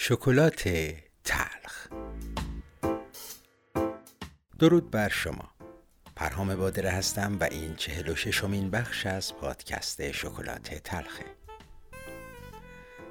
[0.00, 0.68] شکلات
[1.24, 1.88] تلخ.
[4.58, 5.50] درود بر شما.
[6.16, 11.24] پرهام بادره هستم و این چهل و ششمین بخش از پادکست شکلات تلخه.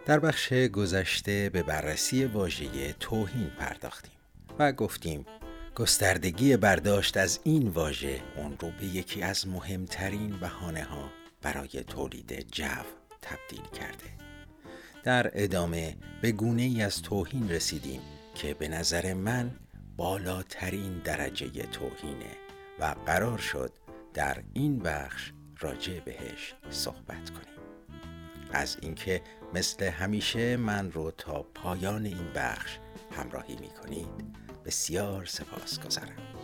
[0.06, 4.18] در بخش گذشته به بررسی واژه توهین پرداختیم
[4.60, 5.26] و گفتیم
[5.76, 11.12] گستردگی برداشت از این واژه اون رو به یکی از مهمترین بهانه ها
[11.42, 12.84] برای تولید جو
[13.22, 14.27] تبدیل کرده.
[15.08, 18.02] در ادامه به گونه ای از توهین رسیدیم
[18.36, 19.52] که به نظر من
[19.98, 22.36] بالاترین درجه توهینه
[22.80, 23.72] و قرار شد
[24.14, 27.58] در این بخش راجع بهش صحبت کنیم.
[28.52, 29.22] از اینکه
[29.54, 32.78] مثل همیشه من رو تا پایان این بخش
[33.12, 36.37] همراهی می کنید بسیار سپاس گذارم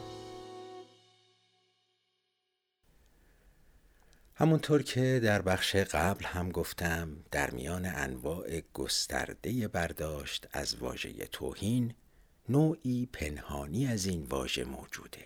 [4.43, 11.93] همونطور که در بخش قبل هم گفتم در میان انواع گسترده برداشت از واژه توهین
[12.49, 15.25] نوعی پنهانی از این واژه موجوده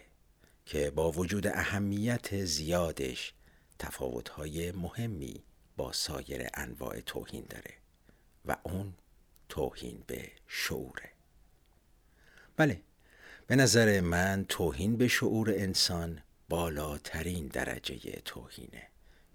[0.65, 3.33] که با وجود اهمیت زیادش
[3.79, 5.43] تفاوتهای مهمی
[5.77, 7.73] با سایر انواع توهین داره
[8.45, 8.93] و اون
[9.49, 11.09] توهین به شعوره.
[12.57, 12.81] بله
[13.47, 18.87] به نظر من توهین به شعور انسان بالاترین درجه توهینه.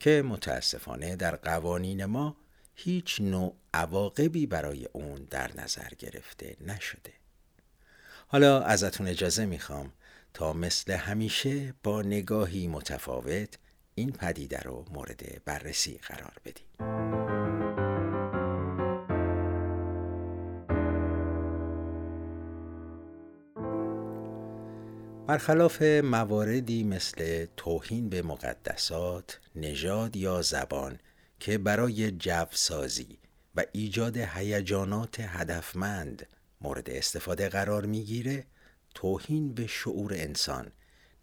[0.02, 2.36] که متاسفانه در قوانین ما
[2.74, 7.12] هیچ نوع عواقبی برای اون در نظر گرفته نشده.
[8.26, 9.92] حالا ازتون اجازه می‌خوام
[10.34, 13.58] تا مثل همیشه با نگاهی متفاوت
[13.94, 16.91] این پدیده رو مورد بررسی قرار بدیم.
[25.26, 30.98] برخلاف مواردی مثل توهین به مقدسات، نژاد یا زبان
[31.40, 33.18] که برای جوسازی
[33.54, 36.26] و ایجاد هیجانات هدفمند
[36.60, 38.46] مورد استفاده قرار می‌گیره
[38.94, 40.72] توهین به شعور انسان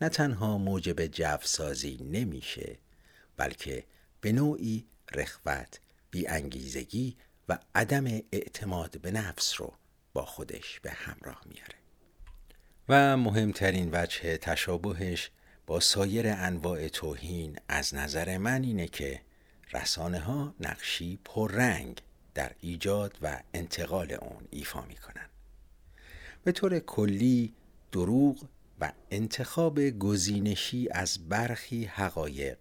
[0.01, 2.77] نه تنها موجب جوسازی نمیشه
[3.37, 3.83] بلکه
[4.21, 5.79] به نوعی رخوت،
[6.11, 7.17] بیانگیزگی
[7.49, 9.73] و عدم اعتماد به نفس رو
[10.13, 11.78] با خودش به همراه میاره.
[12.89, 15.31] و مهمترین وجه تشابهش
[15.67, 19.21] با سایر انواع توهین از نظر من اینه که
[19.73, 22.01] رسانه ها نقشی پررنگ
[22.33, 25.29] در ایجاد و انتقال اون ایفا می‌کنن.
[26.43, 27.53] به طور کلی
[27.91, 28.45] دروغ
[28.81, 32.57] و انتخاب گزینشی از برخی حقایق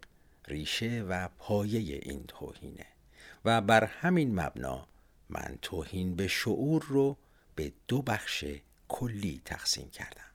[0.47, 2.85] ریشه و پایه این توهینه
[3.45, 4.87] و بر همین مبنا
[5.29, 7.17] من توهین به شعور رو
[7.55, 8.45] به دو بخش
[8.89, 10.31] کلی تقسیم کردم.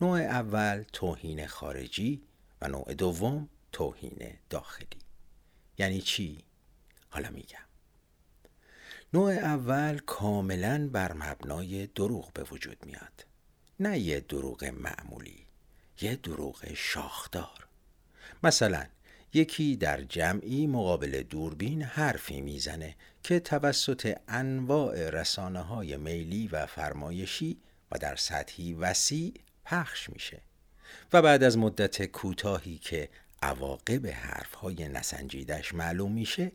[0.00, 2.22] نوع اول توهین خارجی
[2.60, 4.86] و نوع دوم توهین داخلی.
[5.78, 6.44] یعنی چی؟
[7.08, 7.58] حالا میگم.
[9.14, 13.26] نوع اول کاملا بر مبنای دروغ به وجود میاد.
[13.80, 15.46] نه یه دروغ معمولی
[16.00, 17.66] یه دروغ شاخدار.
[18.42, 18.86] مثلا
[19.34, 27.60] یکی در جمعی مقابل دوربین حرفی می‌زنه که توسط انواع رسانه های میلی و فرمایشی
[27.92, 29.34] و در سطحی وسیع
[29.64, 30.40] پخش میشه
[31.12, 33.08] و بعد از مدت کوتاهی که
[33.42, 36.52] عواقب حرفهای نسنجیدش معلوم میشه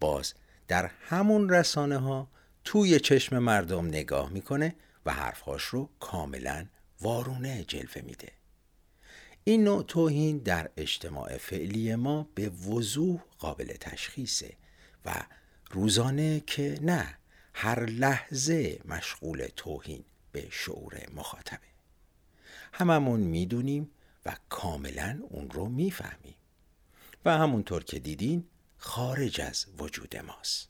[0.00, 0.34] باز
[0.68, 2.28] در همون رسانه ها
[2.64, 4.74] توی چشم مردم نگاه می‌کنه
[5.06, 6.66] و حرفهاش رو کاملا
[7.00, 8.28] وارونه جلوه میده.
[9.44, 14.52] این نوع توهین در اجتماع فعلی ما به وضوح قابل تشخیصه
[15.04, 15.14] و
[15.70, 17.18] روزانه که نه
[17.54, 21.58] هر لحظه مشغول توهین به شعور مخاطبه.
[22.72, 23.90] هممون می‌دونیم
[24.26, 26.34] و کاملا اون رو می‌فهمیم.
[27.24, 28.44] و همونطور که دیدین
[28.76, 30.68] خارج از وجود ماست.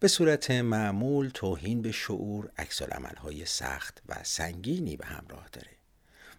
[0.00, 2.82] به صورت معمول توهین به شعور عکس
[3.16, 5.70] های سخت و سنگینی به همراه داره.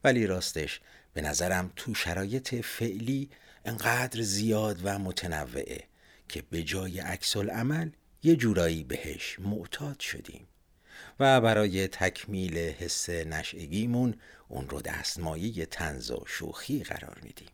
[0.04, 0.82] ولی راستش
[1.14, 3.30] به نظرم تو شرایط فعلی
[3.66, 5.84] انقدر زیاد و متنوعه
[6.30, 7.90] که به جای عکس عمل
[8.24, 10.48] یه جورایی بهش معتاد شدیم.
[11.20, 14.16] و برای تکمیل حس نشعگیمون
[14.48, 17.50] اون رو دستمایه تنز و شوخی قرار میدیم.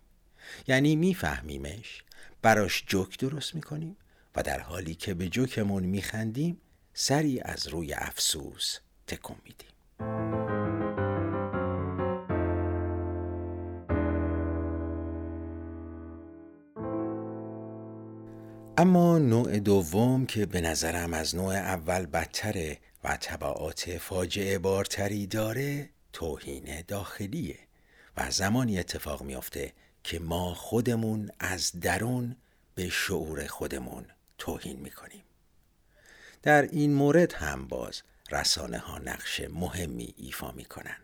[0.68, 2.04] یعنی میفهمیمش
[2.42, 3.98] براش جوک درست می‌کنیم
[4.36, 6.62] و در حالی که به جوکمون میخندیم
[6.94, 8.78] سری از روی افسوس
[9.08, 9.75] تکون میدیم.
[18.77, 25.89] اما نوع دوم که به نظرم از نوع اول بدتره و طبعات فاجعه بارتری داره
[26.13, 27.60] توهین داخلیه
[28.18, 29.74] و زمانی اتفاق میافته
[30.04, 32.36] که ما خودمون از درون
[32.75, 34.06] به شعور خودمون
[34.38, 35.24] توهین می‌کنیم
[36.44, 38.01] در این مورد هم باز
[38.31, 40.98] رسانه ها نقش مهمی ایفا می کنن.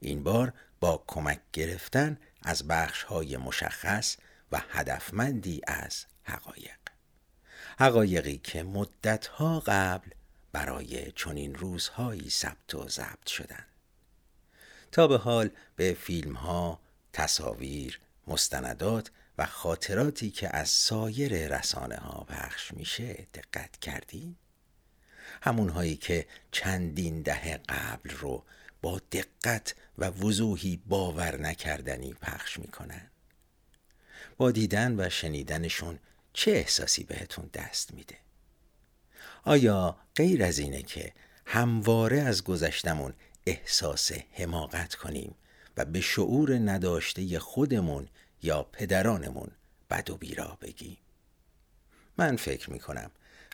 [0.00, 4.16] این بار با کمک گرفتن از بخش های مشخص
[4.52, 6.79] و هدفمندی از حقایق
[7.80, 10.10] حقایقی که مدتها قبل
[10.52, 13.64] برای چنین روزهایی ثبت و ضبط شدن
[14.92, 16.80] تا به حال به فیلم ها،
[17.12, 24.36] تصاویر، مستندات و خاطراتی که از سایر رسانه ها پخش میشه دقت کردین؟
[25.42, 28.44] همون هایی که چندین دهه قبل رو
[28.82, 33.10] با دقت و وضوحی باور نکردنی پخش می‌کنن
[34.36, 35.98] با دیدن و شنیدنشون
[36.32, 38.16] چه احساسی بهتون دست میده؟
[39.44, 41.12] آیا غیر از اینه که
[41.46, 43.14] همواره از گذشتمون
[43.46, 45.34] احساس حماقت کنیم
[45.76, 48.08] و به شعور نداشته خودمون
[48.42, 49.50] یا پدرانمون
[49.90, 50.96] بد و بیرا بگیم؟
[52.18, 53.10] من فکر می‌کنم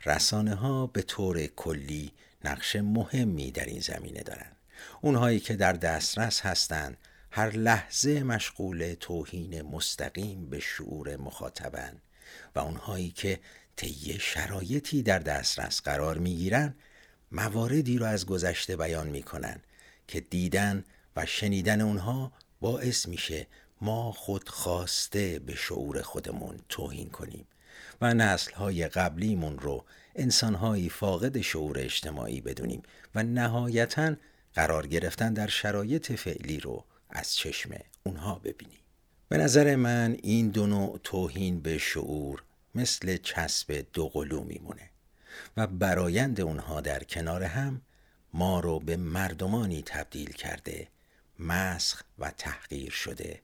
[0.07, 2.13] رسانه ها به طور کلی
[2.45, 4.53] نقش مهمی در این زمینه دارن.
[5.01, 6.97] اونهایی که در دسترس هستند
[7.31, 12.01] هر لحظه مشغول توهین مستقیم به شعور مخاطبن.
[12.55, 13.41] و اونهایی که
[13.77, 16.75] طی شرایطی در دسترس قرار می‌گیرن
[17.33, 19.61] مواردی رو از گذشته بیان می‌کنن
[20.09, 20.85] که دیدن
[21.17, 23.47] و شنیدن اونها باعث میشه
[23.81, 27.47] ما خود خواسته به شعور خودمون توهین کنیم
[28.01, 29.85] و نسلهای قبلیمون رو
[30.15, 32.83] انسانهایی فاقد شعور اجتماعی بدونیم
[33.15, 34.15] و نهایتا
[34.55, 37.71] قرار گرفتن در شرایط فعلی رو از چشم
[38.03, 38.86] اونها ببینیم.
[39.29, 42.43] به نظر من این دو نوع توهین به شعور
[42.75, 44.91] مثل چسب دو قلو میمونه
[45.57, 47.81] و برایند اونها در کنار هم
[48.33, 50.89] ما رو به مردمانی تبدیل کرده
[51.39, 53.41] مسخ و تحقیر شده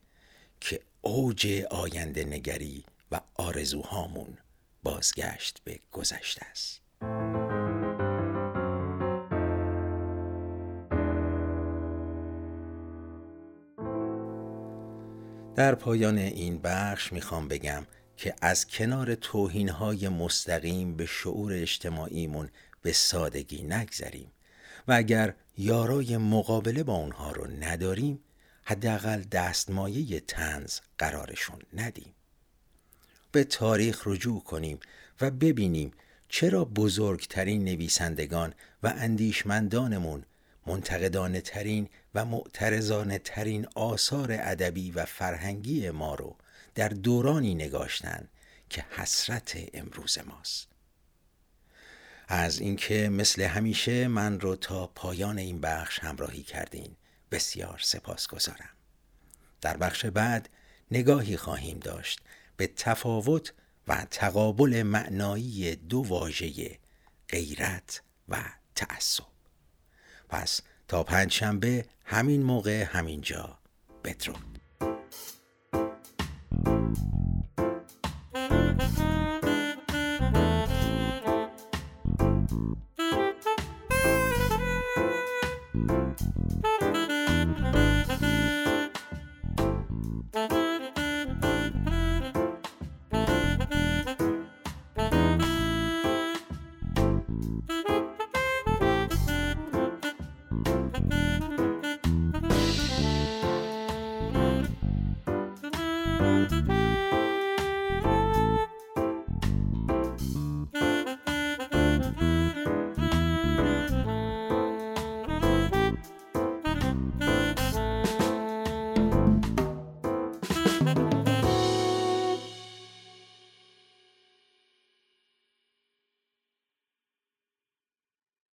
[0.60, 4.38] که اوج آینده نگری و آرزوهامون
[4.82, 6.80] بازگشت به گذشته است.
[15.56, 22.50] در پایان این بخش می‌خوام بگم که از کنار توهین های مستقیم به شعور اجتماعیمون
[22.82, 24.32] به سادگی نگذریم
[24.88, 28.20] و اگر یارای مقابله با اونها رو نداریم
[28.64, 32.14] حداقل دستمایه تنز قرارشون ندیم.
[33.32, 34.80] به تاریخ رجوع کنیم
[35.20, 35.92] و ببینیم
[36.28, 40.24] چرا بزرگترین نویسندگان و اندیشمندانمون
[40.66, 46.36] منتقدانه ترین و معترضانه ترین آثار ادبی و فرهنگی ما رو
[46.74, 48.28] در دورانی نگاشتن
[48.70, 50.68] که حسرت امروز ماست.
[52.28, 56.96] از اینکه مثل همیشه من رو تا پایان این بخش همراهی کردین
[57.30, 58.70] بسیار سپاس گذارم
[59.60, 60.48] در بخش بعد
[60.90, 62.20] نگاهی خواهیم داشت
[62.56, 63.52] به تفاوت
[63.88, 66.78] و تقابل معنایی دو واژه
[67.28, 68.44] غیرت و
[68.74, 69.31] تعصب.
[70.32, 73.58] پس تا پنج شنبه همین موقع همینجا.
[74.04, 74.34] بترو.